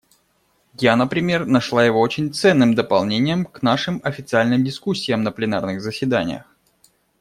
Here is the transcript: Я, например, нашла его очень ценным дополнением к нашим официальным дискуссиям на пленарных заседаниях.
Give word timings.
Я, 0.79 0.95
например, 0.95 1.45
нашла 1.45 1.85
его 1.85 1.99
очень 2.01 2.33
ценным 2.33 2.73
дополнением 2.73 3.45
к 3.45 3.61
нашим 3.61 4.01
официальным 4.03 4.63
дискуссиям 4.63 5.21
на 5.21 5.31
пленарных 5.31 5.79
заседаниях. 5.79 6.45